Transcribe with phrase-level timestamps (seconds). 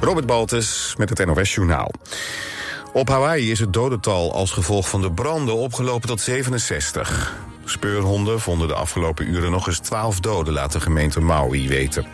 [0.00, 1.90] Robert Baltus met het NOS Journaal.
[2.92, 7.34] Op Hawaii is het dodental als gevolg van de branden opgelopen tot 67.
[7.64, 12.06] Speurhonden vonden de afgelopen uren nog eens 12 doden, laat de gemeente Maui weten.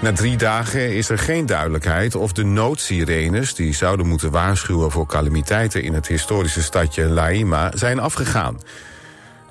[0.00, 3.54] Na drie dagen is er geen duidelijkheid of de noodsirenes...
[3.54, 7.70] die zouden moeten waarschuwen voor calamiteiten in het historische stadje Laima...
[7.74, 8.60] zijn afgegaan.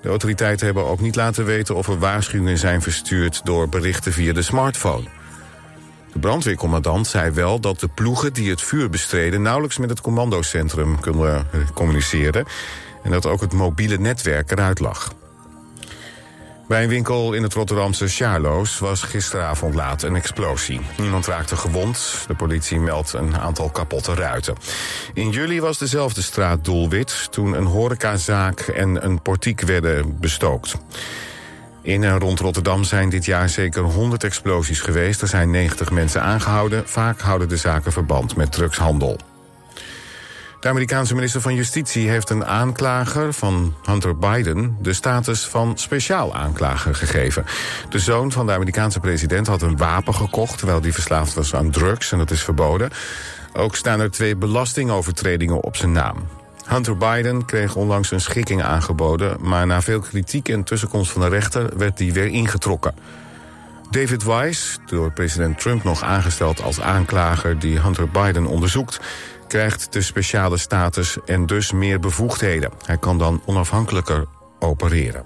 [0.02, 3.42] De autoriteiten hebben ook niet laten weten of er waarschuwingen zijn verstuurd...
[3.44, 5.17] door berichten via de smartphone.
[6.18, 9.42] De brandweercommandant zei wel dat de ploegen die het vuur bestreden...
[9.42, 12.46] nauwelijks met het commandocentrum kunnen communiceren...
[13.04, 15.14] en dat ook het mobiele netwerk eruit lag.
[16.68, 20.82] Bij een winkel in het Rotterdamse Charloes was gisteravond laat een explosie.
[20.98, 22.26] Niemand raakte gewond.
[22.28, 24.56] De politie meldt een aantal kapotte ruiten.
[25.14, 30.76] In juli was dezelfde straat doelwit toen een horecazaak en een portiek werden bestookt.
[31.88, 35.22] In en rond Rotterdam zijn dit jaar zeker 100 explosies geweest.
[35.22, 36.88] Er zijn 90 mensen aangehouden.
[36.88, 39.18] Vaak houden de zaken verband met drugshandel.
[40.60, 44.78] De Amerikaanse minister van Justitie heeft een aanklager van Hunter Biden...
[44.82, 47.46] de status van speciaal aanklager gegeven.
[47.90, 50.58] De zoon van de Amerikaanse president had een wapen gekocht...
[50.58, 52.90] terwijl die verslaafd was aan drugs en dat is verboden.
[53.54, 56.16] Ook staan er twee belastingovertredingen op zijn naam.
[56.68, 59.38] Hunter Biden kreeg onlangs een schikking aangeboden...
[59.42, 62.96] maar na veel kritiek en tussenkomst van de rechter werd die weer ingetrokken.
[63.90, 67.60] David Weiss, door president Trump nog aangesteld als aanklager...
[67.60, 69.00] die Hunter Biden onderzoekt
[69.48, 72.72] krijgt de speciale status en dus meer bevoegdheden.
[72.86, 74.26] Hij kan dan onafhankelijker
[74.60, 75.24] opereren.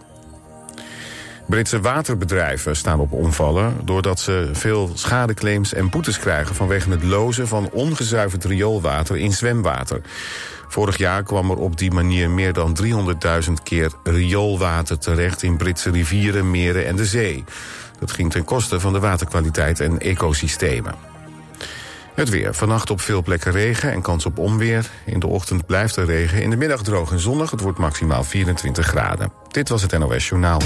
[1.48, 3.76] Britse waterbedrijven staan op omvallen...
[3.84, 6.56] doordat ze veel schadeclaims en boetes krijgen...
[6.56, 10.02] vanwege het lozen van ongezuiverd rioolwater in zwemwater.
[10.72, 15.44] Vorig jaar kwam er op die manier meer dan 300.000 keer rioolwater terecht...
[15.44, 17.44] in Britse rivieren, meren en de zee.
[18.00, 20.96] Dat ging ten koste van de waterkwaliteit en ecosystemen.
[22.16, 22.54] Het weer.
[22.54, 24.90] Vannacht op veel plekken regen en kans op onweer.
[25.06, 26.42] In de ochtend blijft er regen.
[26.42, 27.52] In de middag droog en zonnig.
[27.52, 29.32] Het wordt maximaal 24 graden.
[29.48, 30.62] Dit was het NOS Journaal.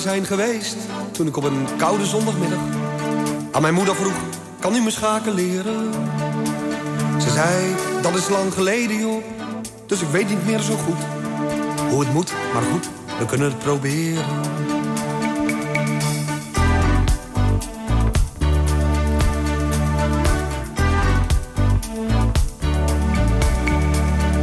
[0.00, 0.76] Zijn geweest
[1.12, 2.58] toen ik op een koude zondagmiddag
[3.52, 4.14] aan mijn moeder vroeg:
[4.58, 5.92] Kan u me schaken leren?
[7.20, 9.22] Ze zei: Dat is lang geleden, joh.
[9.86, 10.98] Dus ik weet niet meer zo goed
[11.90, 12.88] hoe het moet, maar goed,
[13.18, 14.24] we kunnen het proberen.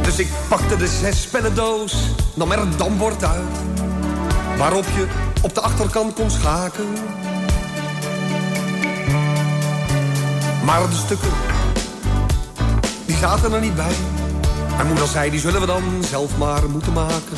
[0.02, 1.94] Dus ik pakte de zes doos,
[2.34, 3.56] nam er een dambord uit.
[4.58, 6.86] Waarop je op de achterkant kon schaken.
[10.64, 11.30] Maar de stukken,
[13.06, 13.94] die zaten er niet bij.
[14.76, 17.36] Mijn moeder zei, die zullen we dan zelf maar moeten maken.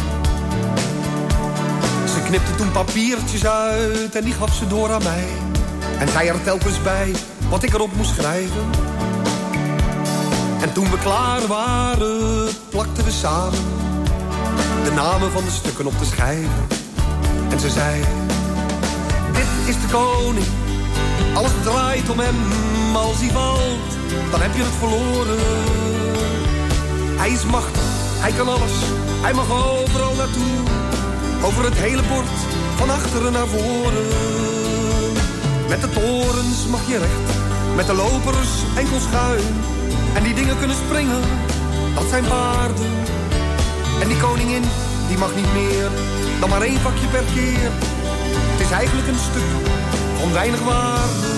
[2.15, 5.27] Ze knipte toen papiertjes uit en die gaf ze door aan mij.
[5.99, 7.15] En zei er telkens bij
[7.49, 8.71] wat ik erop moest schrijven.
[10.61, 13.89] En toen we klaar waren, plakten we samen
[14.85, 16.80] de namen van de stukken op de schijven.
[17.51, 18.01] En ze zei,
[19.33, 20.47] dit is de koning,
[21.35, 22.37] alles draait om hem.
[22.97, 23.91] Als hij valt,
[24.31, 25.39] dan heb je het verloren.
[27.21, 27.83] Hij is machtig,
[28.25, 28.77] hij kan alles,
[29.21, 30.59] hij mag overal naartoe.
[31.43, 32.39] Over het hele bord,
[32.77, 34.07] van achteren naar voren.
[35.69, 37.31] Met de torens mag je recht,
[37.77, 39.55] met de lopers enkel schuin.
[40.15, 41.21] En die dingen kunnen springen,
[41.95, 42.91] dat zijn paarden.
[44.01, 44.65] En die koningin,
[45.09, 45.91] die mag niet meer
[46.41, 47.71] dan maar één vakje per keer.
[48.51, 49.43] Het is eigenlijk een stuk
[50.21, 51.29] van weinig waarde.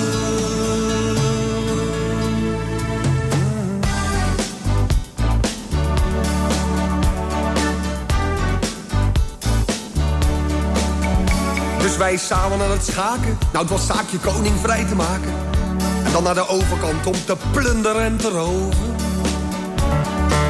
[11.80, 13.38] Dus wij samen aan het schaken.
[13.52, 15.32] Nou, het was zaakje koning vrij te maken.
[16.04, 18.94] En dan naar de overkant om te plunderen en te roven.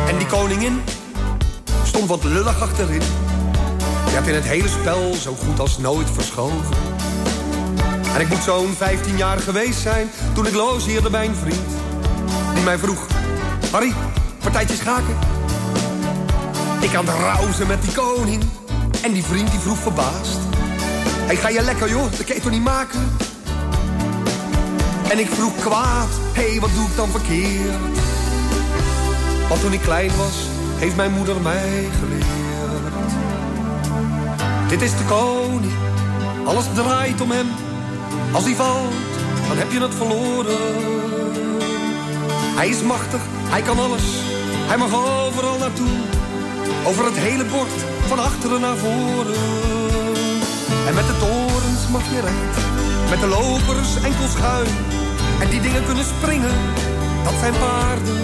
[0.08, 0.82] En die koningin
[1.84, 3.21] stond wat lullig achterin.
[4.12, 6.76] Die had in het hele spel zo goed als nooit verschoven.
[8.14, 11.68] En ik moet zo'n 15 jaar geweest zijn toen ik logeerde bij een vriend.
[12.54, 13.06] Die mij vroeg,
[13.70, 13.92] Harry,
[14.38, 15.16] partijtje schaken?
[16.80, 18.42] Ik aan het rauzen met die koning.
[19.02, 20.38] En die vriend die vroeg verbaasd.
[21.26, 23.16] Hey, ga je lekker joh, dat kan je toch niet maken?
[25.08, 27.98] En ik vroeg kwaad, hé, hey, wat doe ik dan verkeerd?
[29.48, 30.34] Want toen ik klein was,
[30.76, 32.41] heeft mijn moeder mij geleerd.
[34.72, 35.72] Dit is de koning,
[36.44, 37.46] alles draait om hem.
[38.32, 38.92] Als hij valt,
[39.48, 40.58] dan heb je het verloren.
[42.58, 43.20] Hij is machtig,
[43.54, 44.06] hij kan alles,
[44.70, 45.96] hij mag overal naartoe.
[46.84, 47.76] Over het hele bord,
[48.06, 49.40] van achteren naar voren.
[50.86, 52.58] En met de torens mag je recht,
[53.10, 54.74] met de lopers enkel schuin.
[55.40, 56.56] En die dingen kunnen springen,
[57.24, 58.20] dat zijn paarden.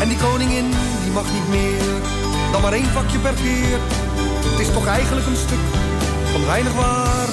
[0.00, 0.68] En die koningin,
[1.02, 1.94] die mag niet meer,
[2.52, 3.78] dan maar één vakje per keer.
[4.50, 5.58] Het is toch eigenlijk een stuk
[6.32, 7.32] van weinig waarde.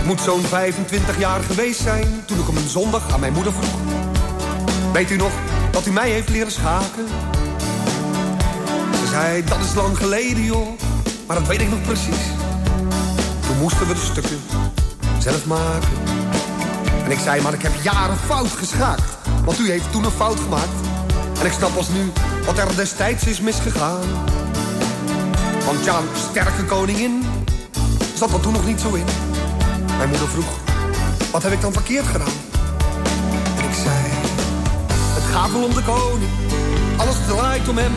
[0.00, 3.52] Ik moet zo'n 25 jaar geweest zijn toen ik op een zondag aan mijn moeder
[3.52, 3.78] vroeg.
[4.92, 5.32] Weet u nog
[5.70, 7.06] dat u mij heeft leren schaken?
[8.92, 10.68] Ze zei, dat is lang geleden joh,
[11.26, 12.26] maar dat weet ik nog precies.
[13.46, 14.40] Toen moesten we de stukken
[15.22, 15.88] zelf maken.
[17.04, 19.16] En ik zei, maar ik heb jaren fout geschaakt.
[19.44, 20.88] Want u heeft toen een fout gemaakt.
[21.40, 22.12] En ik snap pas nu
[22.46, 24.00] wat er destijds is misgegaan.
[25.66, 26.00] Want ja,
[26.30, 27.24] sterke koningin
[28.14, 29.04] zat er toen nog niet zo in.
[29.96, 30.58] Mijn moeder vroeg,
[31.32, 32.36] wat heb ik dan verkeerd gedaan?
[33.56, 33.98] En ik zei,
[35.14, 36.30] het gaat wel om de koning.
[36.96, 37.92] Alles draait om hem.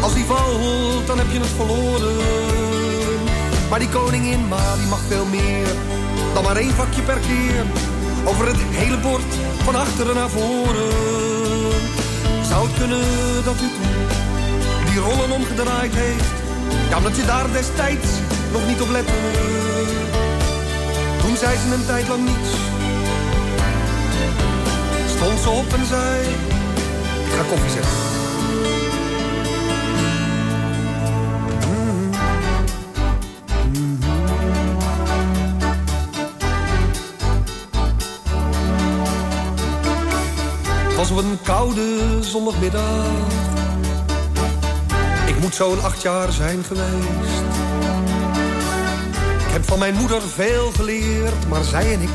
[0.00, 2.16] Als die valt, dan heb je het verloren.
[3.70, 5.95] Maar die koningin, maar die mag veel meer
[6.36, 7.64] dan maar één vakje per keer.
[8.24, 9.30] Over het hele bord,
[9.64, 10.90] van achteren naar voren.
[12.48, 16.32] Zou het kunnen dat u toen die rollen omgedraaid heeft?
[16.88, 18.08] Ja, omdat je daar destijds
[18.52, 19.12] nog niet op lette.
[21.22, 22.50] Toen zei ze een tijd lang niets.
[25.16, 26.22] Stond ze op en zei,
[27.26, 29.05] ik ga koffie zetten.
[41.10, 43.06] Op een koude zondagmiddag.
[45.26, 47.42] Ik moet zo'n acht jaar zijn geweest.
[49.46, 52.08] Ik heb van mijn moeder veel geleerd, maar zij en ik...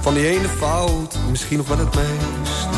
[0.00, 2.68] van die ene fout misschien nog wel het meest.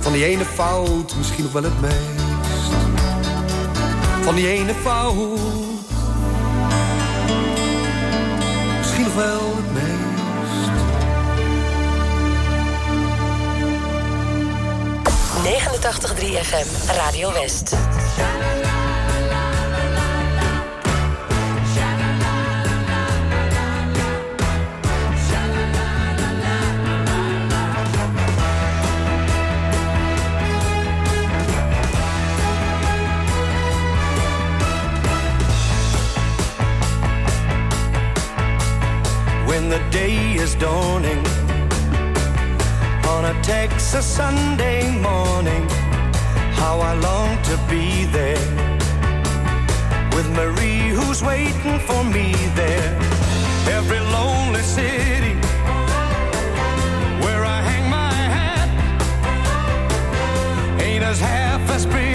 [0.00, 2.72] Van die ene fout misschien nog wel het meest.
[4.22, 5.38] Van die ene fout
[8.78, 9.93] misschien nog wel het meest.
[15.44, 16.66] 89.3 FM
[17.04, 17.74] Radio West.
[39.46, 41.43] When the day is dawning
[43.44, 45.68] takes a Sunday morning.
[46.60, 48.48] How I long to be there
[50.14, 52.98] with Marie, who's waiting for me there.
[53.68, 55.34] Every lonely city
[57.22, 58.68] where I hang my hat
[60.80, 62.13] ain't as half as pretty.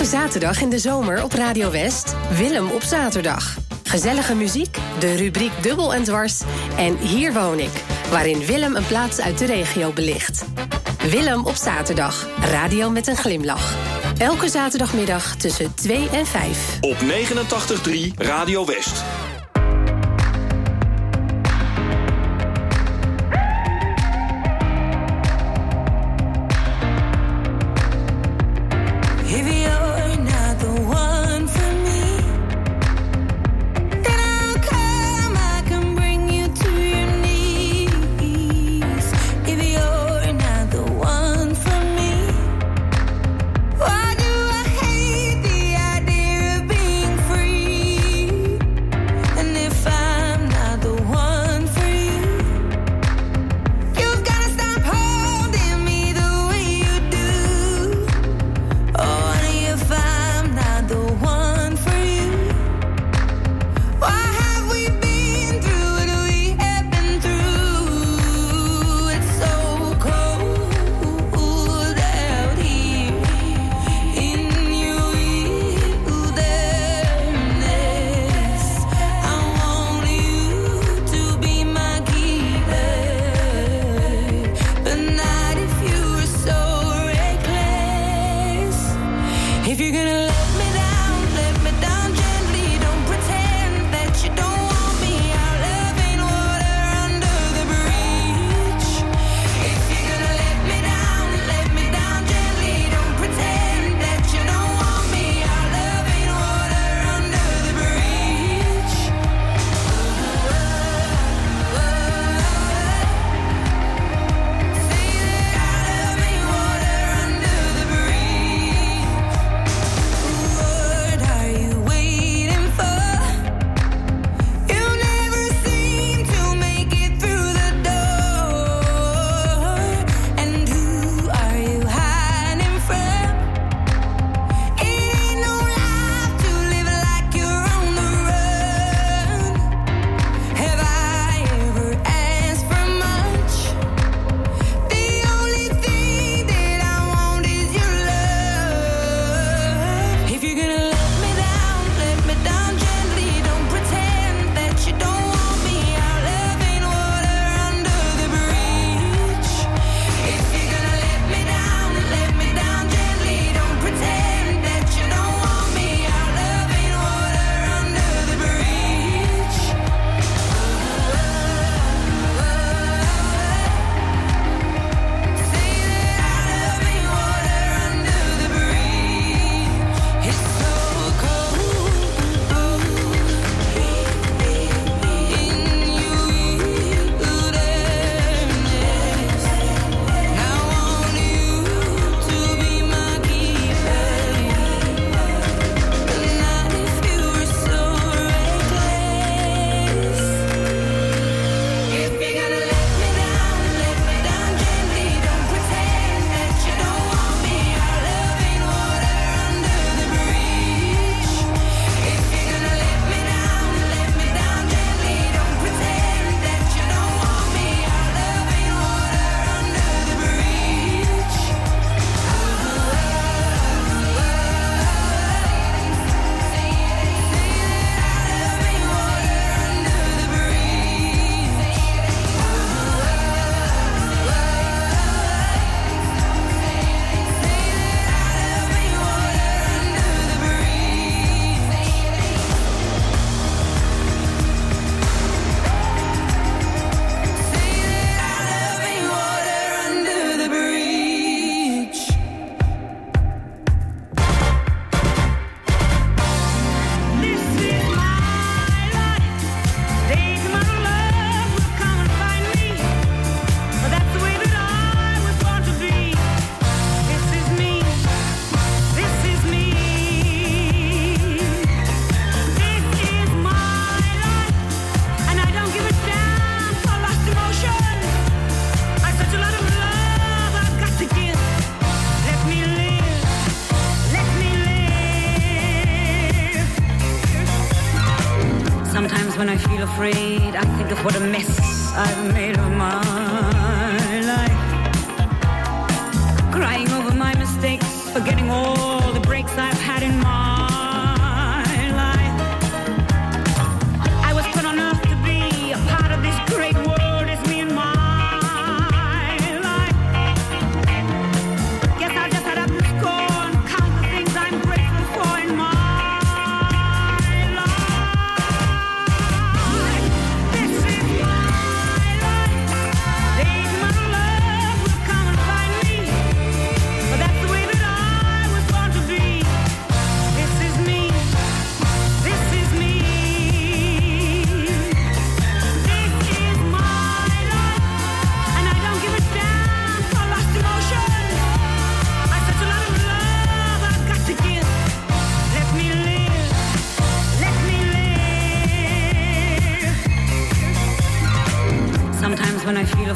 [0.00, 3.56] Elke zaterdag in de zomer op Radio West, Willem op zaterdag.
[3.84, 6.40] Gezellige muziek, de rubriek Dubbel en Dwars
[6.76, 10.44] en Hier woon ik, waarin Willem een plaats uit de regio belicht.
[11.10, 13.76] Willem op zaterdag, radio met een glimlach.
[14.18, 16.78] Elke zaterdagmiddag tussen 2 en 5.
[16.80, 19.02] Op 89.3 Radio West.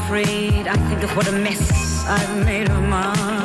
[0.05, 3.44] afraid I think of what a mess I've made of mine.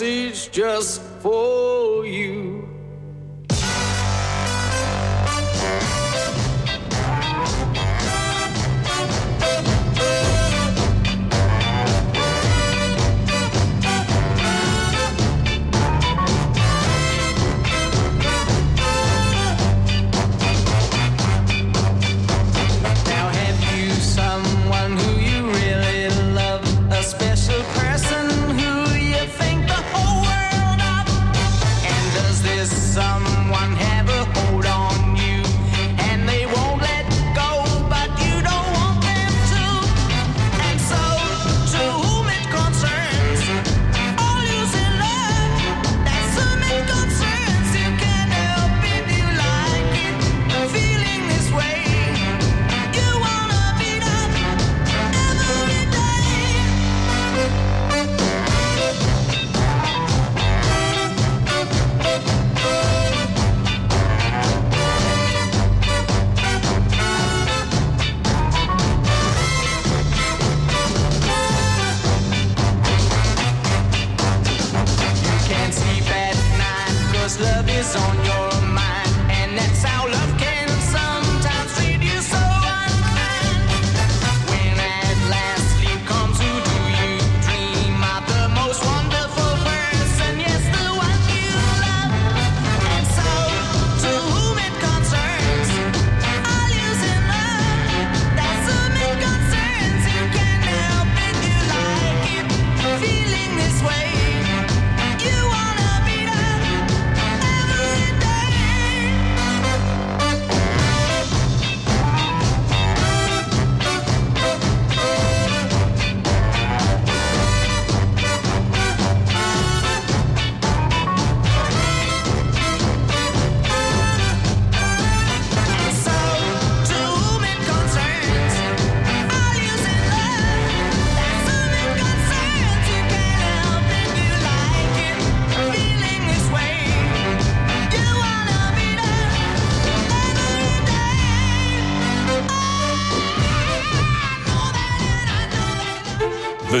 [0.00, 1.67] Message just for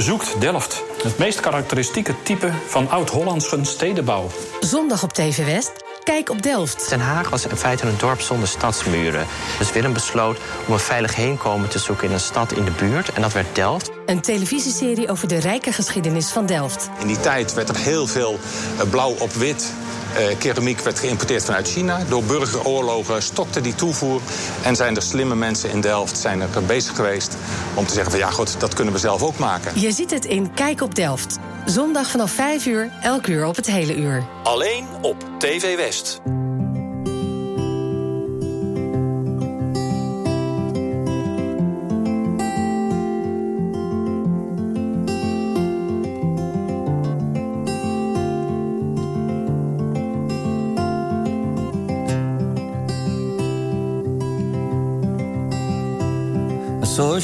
[0.08, 0.82] Bezoekt Delft.
[1.02, 4.26] Het meest karakteristieke type van oud-Hollandse stedenbouw.
[4.60, 5.72] Zondag op TV West.
[6.04, 6.88] Kijk op Delft.
[6.88, 9.26] Den Haag was in feite een dorp zonder stadsmuren.
[9.58, 13.12] Dus Willem besloot om een veilig heenkomen te zoeken in een stad in de buurt.
[13.12, 13.90] En dat werd Delft.
[14.06, 16.90] Een televisieserie over de rijke geschiedenis van Delft.
[16.98, 18.38] In die tijd werd er heel veel
[18.78, 19.72] eh, blauw op wit.
[20.16, 22.00] Eh, keramiek werd geïmporteerd vanuit China.
[22.08, 24.20] Door burgeroorlogen stokte die toevoer.
[24.62, 27.36] En zijn er slimme mensen in Delft zijn er bezig geweest
[27.74, 29.80] om te zeggen van ja goed, dat kunnen we zelf ook maken.
[29.80, 31.38] Je ziet het in Kijk op Delft.
[31.64, 34.26] Zondag vanaf 5 uur, elk uur op het hele uur.
[34.42, 36.20] Alleen op TV West.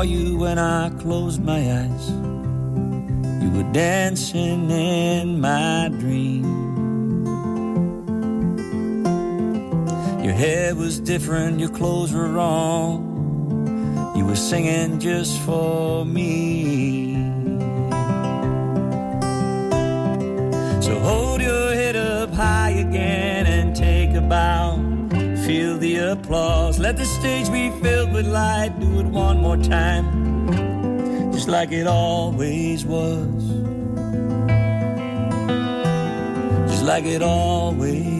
[0.00, 2.10] saw you when I closed my eyes.
[3.42, 6.44] You were dancing in my dream.
[10.24, 12.96] Your hair was different, your clothes were wrong.
[14.16, 17.14] You were singing just for me.
[20.80, 24.89] So hold your head up high again and take a bow.
[25.50, 26.78] Feel the applause.
[26.78, 28.78] Let the stage be filled with light.
[28.78, 33.42] Do it one more time, just like it always was.
[36.70, 38.19] Just like it always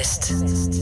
[0.00, 0.79] West.